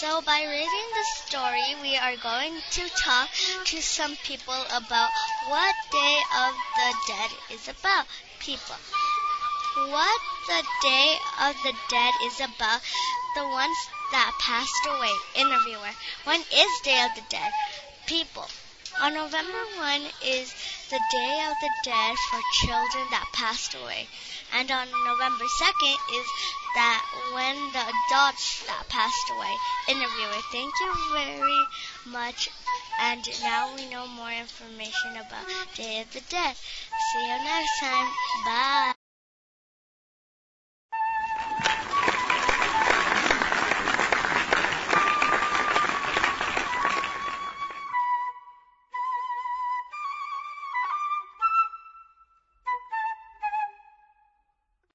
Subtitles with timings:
[0.00, 3.28] So by reading the story, we are going to talk
[3.64, 5.10] to some people about
[5.48, 8.06] what Day of the Dead is about.
[8.38, 8.76] People.
[9.90, 12.80] What the Day of the Dead is about,
[13.34, 13.76] the ones
[14.12, 15.14] that passed away.
[15.34, 15.90] Interviewer.
[16.22, 17.52] When is Day of the Dead?
[18.06, 18.46] People.
[19.00, 20.54] On November 1 is
[20.90, 24.08] the Day of the Dead for children that passed away.
[24.52, 26.26] And on November 2nd is
[26.74, 29.54] that when the adults that passed away.
[29.88, 31.66] Interviewer, thank you very
[32.06, 32.50] much.
[33.00, 36.56] And now we know more information about Day of the Dead.
[37.12, 38.08] See you next time.
[38.44, 38.87] Bye.